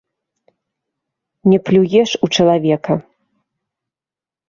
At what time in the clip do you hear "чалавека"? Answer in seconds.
2.39-2.93